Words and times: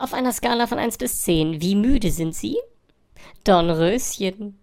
Auf 0.00 0.14
einer 0.14 0.32
Skala 0.32 0.66
von 0.66 0.78
1 0.78 0.96
bis 0.96 1.20
10, 1.24 1.60
wie 1.60 1.74
müde 1.74 2.10
sind 2.10 2.34
Sie? 2.34 2.56
Dornröschen. 3.44 4.58